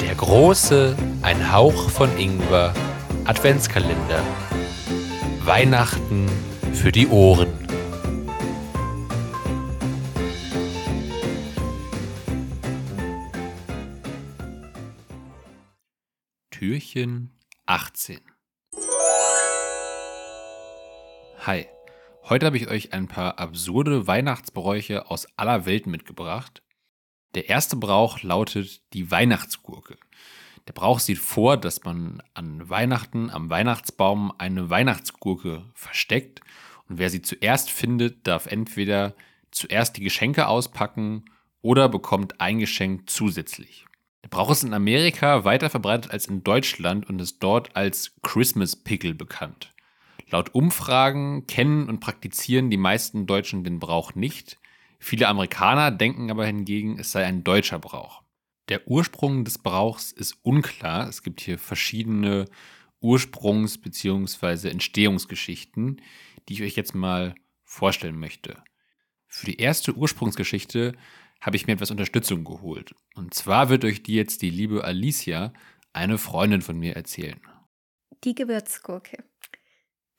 Der 0.00 0.14
große, 0.16 0.96
ein 1.22 1.52
Hauch 1.52 1.90
von 1.90 2.16
Ingwer, 2.18 2.74
Adventskalender. 3.24 4.22
Weihnachten 5.44 6.26
für 6.72 6.90
die 6.90 7.06
Ohren. 7.08 7.52
Türchen 16.50 17.30
18. 17.66 18.20
Hi, 21.46 21.66
heute 22.30 22.46
habe 22.46 22.56
ich 22.56 22.68
euch 22.68 22.92
ein 22.92 23.08
paar 23.08 23.38
absurde 23.38 24.06
Weihnachtsbräuche 24.06 25.10
aus 25.10 25.26
aller 25.36 25.66
Welt 25.66 25.86
mitgebracht. 25.86 26.62
Der 27.34 27.48
erste 27.48 27.76
Brauch 27.76 28.22
lautet 28.22 28.80
die 28.92 29.10
Weihnachtsgurke. 29.10 29.96
Der 30.66 30.72
Brauch 30.72 31.00
sieht 31.00 31.18
vor, 31.18 31.56
dass 31.56 31.84
man 31.84 32.22
an 32.32 32.68
Weihnachten 32.70 33.28
am 33.28 33.50
Weihnachtsbaum 33.50 34.32
eine 34.38 34.70
Weihnachtsgurke 34.70 35.70
versteckt 35.74 36.40
und 36.88 36.98
wer 36.98 37.10
sie 37.10 37.22
zuerst 37.22 37.70
findet, 37.70 38.26
darf 38.26 38.46
entweder 38.46 39.14
zuerst 39.50 39.96
die 39.96 40.02
Geschenke 40.02 40.46
auspacken 40.48 41.24
oder 41.60 41.88
bekommt 41.88 42.40
ein 42.40 42.58
Geschenk 42.58 43.10
zusätzlich. 43.10 43.86
Der 44.22 44.28
Brauch 44.28 44.50
ist 44.50 44.64
in 44.64 44.72
Amerika 44.72 45.44
weiter 45.44 45.68
verbreitet 45.68 46.10
als 46.10 46.26
in 46.26 46.42
Deutschland 46.44 47.08
und 47.08 47.20
ist 47.20 47.42
dort 47.42 47.76
als 47.76 48.14
Christmas 48.22 48.76
Pickle 48.76 49.14
bekannt. 49.14 49.73
Laut 50.30 50.54
Umfragen 50.54 51.46
kennen 51.46 51.88
und 51.88 52.00
praktizieren 52.00 52.70
die 52.70 52.76
meisten 52.76 53.26
Deutschen 53.26 53.64
den 53.64 53.78
Brauch 53.78 54.14
nicht. 54.14 54.58
Viele 54.98 55.28
Amerikaner 55.28 55.90
denken 55.90 56.30
aber 56.30 56.46
hingegen, 56.46 56.98
es 56.98 57.12
sei 57.12 57.24
ein 57.24 57.44
deutscher 57.44 57.78
Brauch. 57.78 58.22
Der 58.68 58.88
Ursprung 58.88 59.44
des 59.44 59.58
Brauchs 59.58 60.12
ist 60.12 60.38
unklar. 60.42 61.08
Es 61.08 61.22
gibt 61.22 61.40
hier 61.42 61.58
verschiedene 61.58 62.46
Ursprungs- 63.02 63.80
bzw. 63.80 64.70
Entstehungsgeschichten, 64.70 66.00
die 66.48 66.54
ich 66.54 66.62
euch 66.62 66.76
jetzt 66.76 66.94
mal 66.94 67.34
vorstellen 67.64 68.18
möchte. 68.18 68.62
Für 69.26 69.46
die 69.46 69.58
erste 69.58 69.94
Ursprungsgeschichte 69.94 70.94
habe 71.40 71.56
ich 71.56 71.66
mir 71.66 71.74
etwas 71.74 71.90
Unterstützung 71.90 72.44
geholt. 72.44 72.94
Und 73.14 73.34
zwar 73.34 73.68
wird 73.68 73.84
euch 73.84 74.02
die 74.02 74.14
jetzt 74.14 74.40
die 74.40 74.50
liebe 74.50 74.84
Alicia, 74.84 75.52
eine 75.92 76.16
Freundin 76.16 76.62
von 76.62 76.78
mir, 76.78 76.96
erzählen. 76.96 77.40
Die 78.24 78.34
Gewürzgurke. 78.34 79.22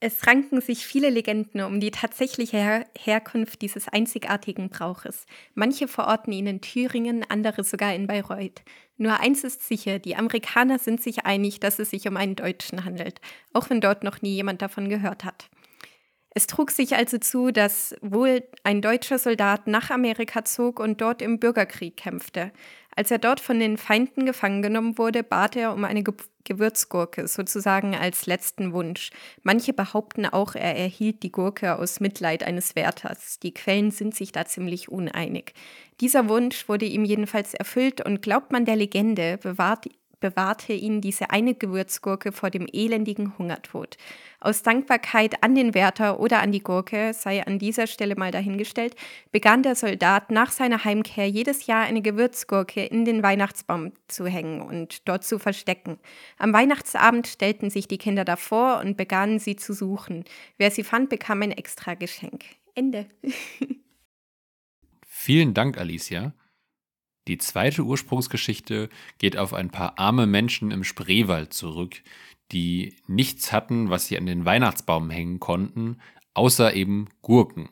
Es 0.06 0.24
ranken 0.24 0.60
sich 0.60 0.86
viele 0.86 1.10
Legenden 1.10 1.62
um 1.62 1.80
die 1.80 1.90
tatsächliche 1.90 2.58
Her 2.58 2.86
Herkunft 2.96 3.60
dieses 3.60 3.88
einzigartigen 3.88 4.68
Brauches. 4.68 5.26
Manche 5.56 5.88
verorten 5.88 6.32
ihn 6.32 6.46
in 6.46 6.60
Thüringen, 6.60 7.24
andere 7.28 7.64
sogar 7.64 7.92
in 7.92 8.06
Bayreuth. 8.06 8.62
Nur 8.98 9.18
eins 9.18 9.42
ist 9.42 9.66
sicher, 9.66 9.98
die 9.98 10.14
Amerikaner 10.14 10.78
sind 10.78 11.02
sich 11.02 11.26
einig, 11.26 11.58
dass 11.58 11.80
es 11.80 11.90
sich 11.90 12.06
um 12.06 12.16
einen 12.16 12.36
Deutschen 12.36 12.84
handelt, 12.84 13.20
auch 13.52 13.68
wenn 13.68 13.80
dort 13.80 14.04
noch 14.04 14.22
nie 14.22 14.36
jemand 14.36 14.62
davon 14.62 14.88
gehört 14.88 15.24
hat. 15.24 15.50
Es 16.30 16.46
trug 16.46 16.70
sich 16.70 16.94
also 16.94 17.18
zu, 17.18 17.50
dass 17.50 17.96
wohl 18.00 18.44
ein 18.62 18.82
deutscher 18.82 19.18
Soldat 19.18 19.66
nach 19.66 19.90
Amerika 19.90 20.44
zog 20.44 20.78
und 20.78 21.00
dort 21.00 21.20
im 21.20 21.40
Bürgerkrieg 21.40 21.96
kämpfte. 21.96 22.52
Als 22.94 23.10
er 23.10 23.18
dort 23.18 23.40
von 23.40 23.58
den 23.58 23.76
Feinden 23.76 24.24
gefangen 24.24 24.62
genommen 24.62 24.98
wurde, 24.98 25.24
bat 25.24 25.56
er 25.56 25.72
um 25.72 25.82
eine 25.82 26.04
Ge 26.04 26.14
Gewürzgurke, 26.46 27.28
sozusagen 27.28 27.94
als 27.94 28.24
letzten 28.24 28.72
Wunsch. 28.72 29.10
Manche 29.42 29.74
behaupten 29.74 30.24
auch, 30.24 30.54
er 30.54 30.74
erhielt 30.74 31.22
die 31.22 31.32
Gurke 31.32 31.78
aus 31.78 32.00
Mitleid 32.00 32.42
eines 32.42 32.74
Wärters. 32.74 33.38
Die 33.40 33.52
Quellen 33.52 33.90
sind 33.90 34.14
sich 34.14 34.32
da 34.32 34.46
ziemlich 34.46 34.88
uneinig. 34.88 35.52
Dieser 36.00 36.30
Wunsch 36.30 36.68
wurde 36.68 36.86
ihm 36.86 37.04
jedenfalls 37.04 37.52
erfüllt 37.52 38.00
und 38.00 38.22
glaubt 38.22 38.52
man 38.52 38.64
der 38.64 38.76
Legende, 38.76 39.36
bewahrt 39.36 39.86
bewahrte 40.20 40.72
ihn 40.72 41.00
diese 41.00 41.30
eine 41.30 41.54
Gewürzgurke 41.54 42.32
vor 42.32 42.50
dem 42.50 42.66
elendigen 42.72 43.36
Hungertod. 43.38 43.96
Aus 44.40 44.62
Dankbarkeit 44.62 45.42
an 45.42 45.54
den 45.54 45.74
Wärter 45.74 46.20
oder 46.20 46.40
an 46.40 46.52
die 46.52 46.62
Gurke, 46.62 47.12
sei 47.14 47.46
an 47.46 47.58
dieser 47.58 47.86
Stelle 47.86 48.16
mal 48.16 48.30
dahingestellt, 48.30 48.94
begann 49.32 49.62
der 49.62 49.74
Soldat 49.74 50.30
nach 50.30 50.50
seiner 50.50 50.84
Heimkehr 50.84 51.28
jedes 51.28 51.66
Jahr 51.66 51.84
eine 51.84 52.02
Gewürzgurke 52.02 52.84
in 52.84 53.04
den 53.04 53.22
Weihnachtsbaum 53.22 53.92
zu 54.08 54.26
hängen 54.26 54.62
und 54.62 55.08
dort 55.08 55.24
zu 55.24 55.38
verstecken. 55.38 55.98
Am 56.38 56.52
Weihnachtsabend 56.52 57.26
stellten 57.26 57.70
sich 57.70 57.88
die 57.88 57.98
Kinder 57.98 58.24
davor 58.24 58.80
und 58.80 58.96
begannen 58.96 59.38
sie 59.38 59.56
zu 59.56 59.72
suchen. 59.72 60.24
Wer 60.58 60.70
sie 60.70 60.84
fand, 60.84 61.08
bekam 61.08 61.42
ein 61.42 61.52
extra 61.52 61.94
Geschenk. 61.94 62.44
Ende. 62.74 63.06
Vielen 65.06 65.54
Dank, 65.54 65.78
Alicia. 65.78 66.34
Die 67.28 67.38
zweite 67.38 67.82
Ursprungsgeschichte 67.82 68.88
geht 69.18 69.36
auf 69.36 69.52
ein 69.52 69.70
paar 69.70 69.98
arme 69.98 70.26
Menschen 70.26 70.70
im 70.70 70.84
Spreewald 70.84 71.52
zurück, 71.52 72.02
die 72.52 72.94
nichts 73.06 73.52
hatten, 73.52 73.90
was 73.90 74.06
sie 74.06 74.16
an 74.16 74.26
den 74.26 74.44
Weihnachtsbaum 74.44 75.10
hängen 75.10 75.40
konnten, 75.40 75.98
außer 76.34 76.74
eben 76.74 77.08
Gurken. 77.22 77.68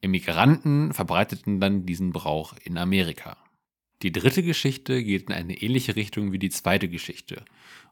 Immigranten 0.00 0.92
verbreiteten 0.92 1.60
dann 1.60 1.86
diesen 1.86 2.12
Brauch 2.12 2.54
in 2.62 2.76
Amerika. 2.76 3.38
Die 4.02 4.12
dritte 4.12 4.42
Geschichte 4.42 5.02
geht 5.02 5.28
in 5.28 5.32
eine 5.34 5.62
ähnliche 5.62 5.96
Richtung 5.96 6.32
wie 6.32 6.38
die 6.38 6.50
zweite 6.50 6.90
Geschichte. 6.90 7.42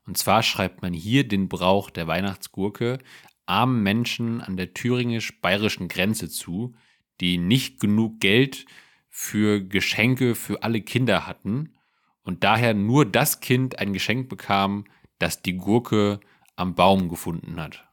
Und 0.04 0.18
zwar 0.18 0.42
schreibt 0.42 0.82
man 0.82 0.92
hier 0.92 1.26
den 1.26 1.48
Brauch 1.48 1.88
der 1.88 2.06
Weihnachtsgurke 2.06 2.98
armen 3.46 3.82
Menschen 3.82 4.40
an 4.40 4.56
der 4.56 4.74
thüringisch-bayerischen 4.74 5.88
Grenze 5.88 6.28
zu, 6.28 6.74
die 7.20 7.38
nicht 7.38 7.80
genug 7.80 8.20
Geld 8.20 8.66
für 9.14 9.60
Geschenke 9.60 10.34
für 10.34 10.62
alle 10.62 10.80
Kinder 10.80 11.26
hatten 11.26 11.74
und 12.22 12.42
daher 12.44 12.72
nur 12.72 13.04
das 13.04 13.40
Kind 13.40 13.78
ein 13.78 13.92
Geschenk 13.92 14.30
bekam, 14.30 14.86
das 15.18 15.42
die 15.42 15.58
Gurke 15.58 16.18
am 16.56 16.74
Baum 16.74 17.10
gefunden 17.10 17.60
hat. 17.60 17.84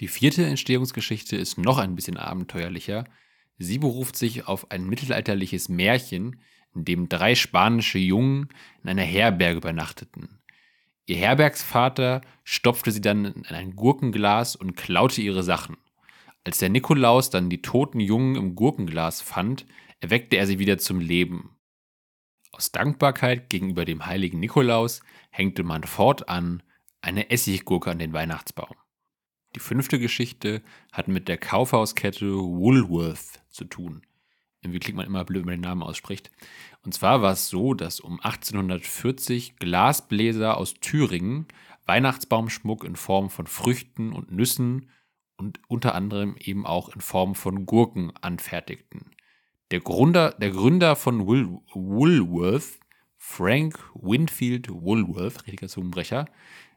Die 0.00 0.08
vierte 0.08 0.44
Entstehungsgeschichte 0.44 1.36
ist 1.36 1.58
noch 1.58 1.78
ein 1.78 1.94
bisschen 1.94 2.16
abenteuerlicher. 2.16 3.04
Sie 3.56 3.78
beruft 3.78 4.16
sich 4.16 4.48
auf 4.48 4.70
ein 4.72 4.84
mittelalterliches 4.84 5.68
Märchen, 5.68 6.42
in 6.74 6.84
dem 6.84 7.08
drei 7.08 7.36
spanische 7.36 7.98
Jungen 7.98 8.48
in 8.82 8.90
einer 8.90 9.02
Herberge 9.02 9.58
übernachteten. 9.58 10.40
Ihr 11.06 11.16
Herbergsvater 11.16 12.20
stopfte 12.42 12.90
sie 12.90 13.00
dann 13.00 13.26
in 13.26 13.46
ein 13.46 13.76
Gurkenglas 13.76 14.56
und 14.56 14.76
klaute 14.76 15.22
ihre 15.22 15.44
Sachen. 15.44 15.76
Als 16.42 16.58
der 16.58 16.70
Nikolaus 16.70 17.30
dann 17.30 17.48
die 17.48 17.62
toten 17.62 18.00
Jungen 18.00 18.34
im 18.34 18.56
Gurkenglas 18.56 19.20
fand, 19.20 19.66
erweckte 20.02 20.36
er 20.36 20.46
sie 20.46 20.58
wieder 20.58 20.78
zum 20.78 21.00
Leben. 21.00 21.56
Aus 22.50 22.72
Dankbarkeit 22.72 23.48
gegenüber 23.48 23.84
dem 23.84 24.04
heiligen 24.04 24.40
Nikolaus 24.40 25.00
hängte 25.30 25.62
man 25.62 25.84
fortan 25.84 26.62
eine 27.00 27.30
Essiggurke 27.30 27.90
an 27.90 27.98
den 27.98 28.12
Weihnachtsbaum. 28.12 28.76
Die 29.54 29.60
fünfte 29.60 29.98
Geschichte 29.98 30.62
hat 30.92 31.08
mit 31.08 31.28
der 31.28 31.38
Kaufhauskette 31.38 32.26
Woolworth 32.26 33.42
zu 33.48 33.64
tun. 33.64 34.02
Irgendwie 34.60 34.80
klingt 34.80 34.96
man 34.96 35.06
immer 35.06 35.24
blöd, 35.24 35.42
wenn 35.42 35.54
man 35.54 35.62
den 35.62 35.68
Namen 35.68 35.82
ausspricht. 35.82 36.30
Und 36.82 36.94
zwar 36.94 37.22
war 37.22 37.32
es 37.32 37.48
so, 37.48 37.74
dass 37.74 38.00
um 38.00 38.20
1840 38.20 39.56
Glasbläser 39.56 40.56
aus 40.56 40.74
Thüringen 40.74 41.46
Weihnachtsbaumschmuck 41.86 42.84
in 42.84 42.96
Form 42.96 43.30
von 43.30 43.46
Früchten 43.46 44.12
und 44.12 44.32
Nüssen 44.32 44.90
und 45.36 45.60
unter 45.68 45.94
anderem 45.94 46.36
eben 46.38 46.66
auch 46.66 46.88
in 46.88 47.00
Form 47.00 47.34
von 47.34 47.66
Gurken 47.66 48.12
anfertigten. 48.20 49.10
Der 49.72 49.80
Gründer, 49.80 50.32
der 50.32 50.50
Gründer 50.50 50.96
von 50.96 51.26
Wool, 51.26 51.58
Woolworth, 51.72 52.78
Frank 53.16 53.82
Winfield 53.94 54.68
Woolworth, 54.68 55.46
richtiger 55.46 55.66
Zungenbrecher, 55.66 56.26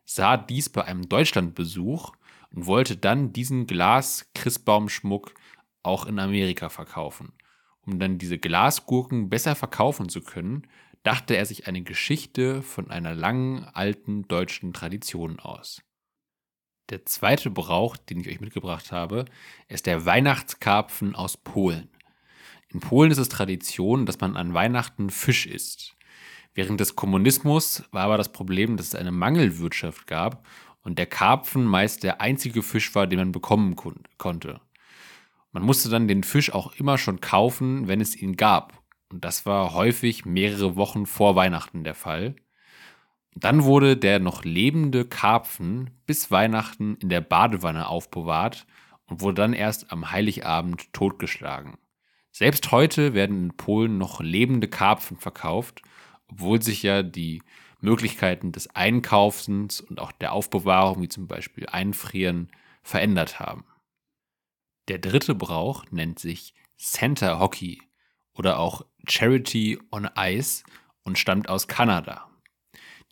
sah 0.05 0.37
dies 0.37 0.69
bei 0.69 0.85
einem 0.85 1.09
Deutschlandbesuch 1.09 2.13
und 2.51 2.67
wollte 2.67 2.95
dann 2.95 3.33
diesen 3.33 3.67
Glas-Christbaumschmuck 3.67 5.33
auch 5.83 6.05
in 6.05 6.19
Amerika 6.19 6.69
verkaufen. 6.69 7.33
Um 7.81 7.99
dann 7.99 8.17
diese 8.17 8.37
Glasgurken 8.37 9.29
besser 9.29 9.55
verkaufen 9.55 10.07
zu 10.07 10.21
können, 10.21 10.65
dachte 11.03 11.35
er 11.35 11.45
sich 11.45 11.67
eine 11.67 11.81
Geschichte 11.81 12.61
von 12.61 12.89
einer 12.89 13.13
langen 13.13 13.65
alten 13.65 14.25
deutschen 14.29 14.71
Tradition 14.71 15.41
aus. 15.41 15.81
Der 16.89 17.05
zweite 17.05 17.49
Brauch, 17.49 17.97
den 17.97 18.21
ich 18.21 18.29
euch 18.29 18.39
mitgebracht 18.39 18.93
habe, 18.93 19.25
ist 19.67 19.85
der 19.85 20.05
Weihnachtskarpfen 20.05 21.13
aus 21.13 21.35
Polen. 21.35 21.89
In 22.69 22.79
Polen 22.79 23.11
ist 23.11 23.17
es 23.17 23.29
Tradition, 23.29 24.05
dass 24.05 24.19
man 24.19 24.35
an 24.35 24.53
Weihnachten 24.53 25.09
Fisch 25.09 25.45
isst. 25.45 25.95
Während 26.53 26.79
des 26.79 26.95
Kommunismus 26.95 27.83
war 27.91 28.03
aber 28.03 28.17
das 28.17 28.31
Problem, 28.31 28.77
dass 28.77 28.87
es 28.87 28.95
eine 28.95 29.11
Mangelwirtschaft 29.11 30.07
gab 30.07 30.45
und 30.83 30.97
der 30.97 31.05
Karpfen 31.05 31.65
meist 31.65 32.03
der 32.03 32.21
einzige 32.21 32.63
Fisch 32.63 32.93
war, 32.95 33.07
den 33.07 33.19
man 33.19 33.31
bekommen 33.31 33.75
konnte. 34.17 34.61
Man 35.51 35.63
musste 35.63 35.89
dann 35.89 36.07
den 36.07 36.23
Fisch 36.23 36.53
auch 36.53 36.73
immer 36.75 36.97
schon 36.97 37.21
kaufen, 37.21 37.87
wenn 37.87 38.01
es 38.01 38.15
ihn 38.15 38.35
gab. 38.35 38.81
Und 39.09 39.23
das 39.23 39.45
war 39.45 39.73
häufig 39.73 40.25
mehrere 40.25 40.75
Wochen 40.75 41.05
vor 41.05 41.35
Weihnachten 41.35 41.83
der 41.83 41.95
Fall. 41.95 42.35
Dann 43.35 43.63
wurde 43.63 43.97
der 43.97 44.19
noch 44.19 44.43
lebende 44.43 45.05
Karpfen 45.05 45.91
bis 46.05 46.31
Weihnachten 46.31 46.95
in 46.95 47.09
der 47.09 47.21
Badewanne 47.21 47.87
aufbewahrt 47.87 48.65
und 49.07 49.21
wurde 49.21 49.41
dann 49.41 49.53
erst 49.53 49.91
am 49.91 50.11
Heiligabend 50.11 50.91
totgeschlagen. 50.93 51.77
Selbst 52.37 52.73
heute 52.73 53.13
werden 53.13 53.45
in 53.45 53.55
Polen 53.55 53.97
noch 53.97 54.19
lebende 54.19 54.67
Karpfen 54.67 55.15
verkauft, 55.15 55.81
obwohl 56.27 56.61
sich 56.61 56.83
ja 56.83 57.01
die 57.01 57.41
Möglichkeiten 57.79 58.51
des 58.51 58.75
Einkaufens 58.75 59.79
und 59.79 60.01
auch 60.01 60.11
der 60.11 60.33
Aufbewahrung, 60.33 61.01
wie 61.01 61.07
zum 61.07 61.27
Beispiel 61.27 61.65
Einfrieren, 61.67 62.49
verändert 62.83 63.39
haben. 63.39 63.63
Der 64.89 64.99
dritte 64.99 65.33
Brauch 65.33 65.85
nennt 65.91 66.19
sich 66.19 66.53
Center 66.75 67.39
Hockey 67.39 67.81
oder 68.33 68.59
auch 68.59 68.81
Charity 69.07 69.79
on 69.89 70.09
Ice 70.19 70.65
und 71.05 71.17
stammt 71.17 71.47
aus 71.47 71.69
Kanada. 71.69 72.29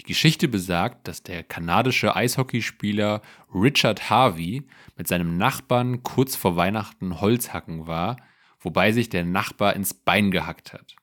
Die 0.01 0.05
Geschichte 0.05 0.49
besagt, 0.49 1.07
dass 1.07 1.23
der 1.23 1.43
kanadische 1.43 2.13
Eishockeyspieler 2.13 3.21
Richard 3.55 4.09
Harvey 4.09 4.67
mit 4.97 5.07
seinem 5.07 5.37
Nachbarn 5.37 6.03
kurz 6.03 6.35
vor 6.35 6.57
Weihnachten 6.57 7.21
Holzhacken 7.21 7.87
war, 7.87 8.17
wobei 8.63 8.91
sich 8.91 9.09
der 9.09 9.23
Nachbar 9.23 9.75
ins 9.75 9.93
Bein 9.93 10.31
gehackt 10.31 10.73
hat. 10.73 10.95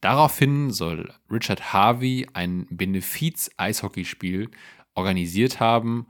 Daraufhin 0.00 0.70
soll 0.70 1.14
Richard 1.30 1.72
Harvey 1.72 2.26
ein 2.34 2.66
Benefiz-Eishockeyspiel 2.68 4.50
organisiert 4.94 5.60
haben, 5.60 6.06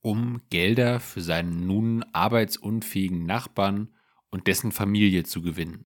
um 0.00 0.42
Gelder 0.50 1.00
für 1.00 1.22
seinen 1.22 1.66
nun 1.66 2.04
arbeitsunfähigen 2.12 3.24
Nachbarn 3.24 3.94
und 4.30 4.48
dessen 4.48 4.72
Familie 4.72 5.24
zu 5.24 5.42
gewinnen. 5.42 5.86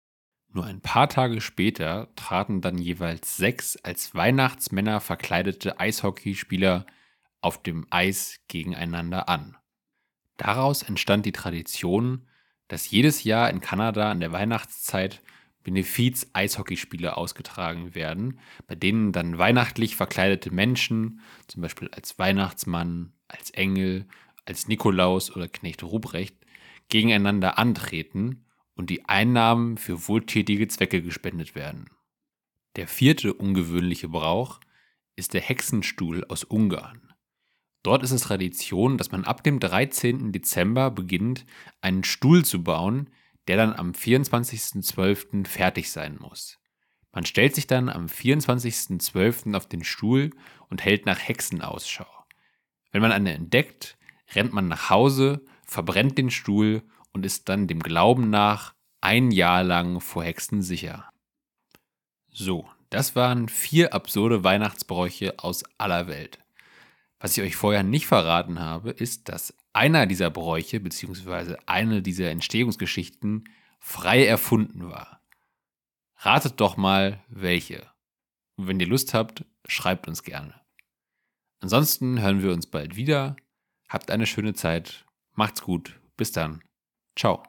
Nur 0.49 0.65
ein 0.65 0.81
paar 0.81 1.09
Tage 1.09 1.41
später 1.41 2.07
traten 2.15 2.61
dann 2.61 2.77
jeweils 2.77 3.37
sechs 3.37 3.75
als 3.77 4.15
Weihnachtsmänner 4.15 5.01
verkleidete 5.01 5.79
Eishockeyspieler 5.79 6.85
auf 7.41 7.61
dem 7.61 7.85
Eis 7.89 8.39
gegeneinander 8.47 9.29
an. 9.29 9.57
Daraus 10.37 10.83
entstand 10.83 11.25
die 11.25 11.31
Tradition, 11.31 12.27
dass 12.67 12.89
jedes 12.89 13.23
Jahr 13.23 13.49
in 13.49 13.61
Kanada 13.61 14.11
in 14.11 14.19
der 14.19 14.31
Weihnachtszeit 14.31 15.21
Benefiz-Eishockeyspiele 15.63 17.17
ausgetragen 17.17 17.93
werden, 17.93 18.39
bei 18.67 18.75
denen 18.75 19.11
dann 19.11 19.37
weihnachtlich 19.37 19.97
verkleidete 19.97 20.49
Menschen, 20.49 21.19
zum 21.47 21.61
Beispiel 21.61 21.89
als 21.89 22.17
Weihnachtsmann, 22.17 23.11
als 23.27 23.51
Engel, 23.51 24.07
als 24.45 24.69
Nikolaus 24.69 25.35
oder 25.35 25.49
Knecht 25.49 25.83
Ruprecht, 25.83 26.37
gegeneinander 26.87 27.57
antreten 27.57 28.45
und 28.75 28.89
die 28.89 29.09
Einnahmen 29.09 29.77
für 29.77 30.07
wohltätige 30.07 30.69
Zwecke 30.69 31.01
gespendet 31.01 31.53
werden. 31.53 31.89
Der 32.77 32.87
vierte 32.87 33.33
ungewöhnliche 33.33 34.07
Brauch 34.07 34.61
ist 35.17 35.33
der 35.33 35.41
Hexenstuhl 35.41 36.23
aus 36.25 36.45
Ungarn. 36.45 37.06
Dort 37.83 38.03
ist 38.03 38.11
es 38.11 38.21
Tradition, 38.21 38.97
dass 38.97 39.11
man 39.11 39.23
ab 39.23 39.43
dem 39.43 39.59
13. 39.59 40.31
Dezember 40.31 40.91
beginnt, 40.91 41.45
einen 41.81 42.03
Stuhl 42.03 42.43
zu 42.43 42.63
bauen, 42.63 43.09
der 43.47 43.57
dann 43.57 43.73
am 43.73 43.91
24.12. 43.91 45.47
fertig 45.47 45.91
sein 45.91 46.17
muss. 46.19 46.59
Man 47.11 47.25
stellt 47.25 47.55
sich 47.55 47.67
dann 47.67 47.89
am 47.89 48.07
24.12. 48.07 49.55
auf 49.55 49.67
den 49.67 49.83
Stuhl 49.83 50.31
und 50.69 50.83
hält 50.83 51.05
nach 51.05 51.19
Hexen 51.19 51.61
Ausschau. 51.61 52.05
Wenn 52.91 53.01
man 53.01 53.11
eine 53.11 53.33
entdeckt, 53.33 53.97
rennt 54.35 54.53
man 54.53 54.67
nach 54.67 54.89
Hause, 54.89 55.43
verbrennt 55.65 56.17
den 56.17 56.29
Stuhl 56.29 56.83
und 57.13 57.25
ist 57.25 57.49
dann 57.49 57.67
dem 57.67 57.79
Glauben 57.79 58.29
nach 58.29 58.73
ein 59.01 59.31
Jahr 59.31 59.63
lang 59.63 60.01
vor 60.01 60.23
Hexen 60.23 60.61
sicher. 60.61 61.09
So, 62.29 62.69
das 62.89 63.15
waren 63.15 63.49
vier 63.49 63.93
absurde 63.93 64.43
Weihnachtsbräuche 64.43 65.39
aus 65.39 65.63
aller 65.77 66.07
Welt. 66.07 66.39
Was 67.19 67.37
ich 67.37 67.43
euch 67.43 67.55
vorher 67.55 67.83
nicht 67.83 68.07
verraten 68.07 68.59
habe, 68.59 68.91
ist, 68.91 69.29
dass 69.29 69.55
einer 69.73 70.05
dieser 70.05 70.29
Bräuche 70.29 70.79
bzw. 70.79 71.57
eine 71.65 72.01
dieser 72.01 72.29
Entstehungsgeschichten 72.29 73.45
frei 73.79 74.25
erfunden 74.25 74.89
war. 74.89 75.21
Ratet 76.17 76.59
doch 76.59 76.77
mal, 76.77 77.23
welche. 77.27 77.89
Und 78.55 78.67
wenn 78.67 78.79
ihr 78.79 78.87
Lust 78.87 79.13
habt, 79.13 79.45
schreibt 79.67 80.07
uns 80.07 80.23
gerne. 80.23 80.59
Ansonsten 81.59 82.21
hören 82.21 82.41
wir 82.43 82.53
uns 82.53 82.67
bald 82.67 82.95
wieder. 82.95 83.35
Habt 83.87 84.11
eine 84.11 84.25
schöne 84.25 84.53
Zeit. 84.53 85.05
Macht's 85.33 85.61
gut. 85.61 85.99
Bis 86.17 86.31
dann. 86.31 86.61
Ciao. 87.15 87.43